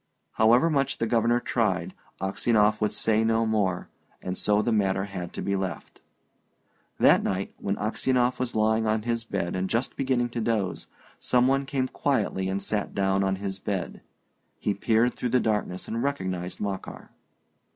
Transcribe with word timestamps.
However 0.31 0.71
much 0.71 0.97
the 0.97 1.05
Governor 1.05 1.39
tried, 1.39 1.93
Aksionov 2.19 2.81
would 2.81 2.91
say 2.91 3.23
no 3.23 3.45
more, 3.45 3.87
and 4.19 4.35
so 4.35 4.63
the 4.63 4.71
matter 4.71 5.03
had 5.05 5.31
to 5.33 5.43
be 5.43 5.55
left. 5.55 6.01
That 6.99 7.21
night, 7.21 7.53
when 7.59 7.75
Aksionov 7.75 8.39
was 8.39 8.55
lying 8.55 8.87
on 8.87 9.03
his 9.03 9.23
bed 9.23 9.55
and 9.55 9.69
just 9.69 9.95
beginning 9.95 10.29
to 10.29 10.41
doze, 10.41 10.87
some 11.19 11.47
one 11.47 11.67
came 11.67 11.87
quietly 11.87 12.49
and 12.49 12.63
sat 12.63 12.95
down 12.95 13.23
on 13.23 13.35
his 13.35 13.59
bed. 13.59 14.01
He 14.57 14.73
peered 14.73 15.13
through 15.13 15.29
the 15.29 15.39
darkness 15.39 15.87
and 15.87 16.01
recognised 16.01 16.59
Makar. 16.59 17.11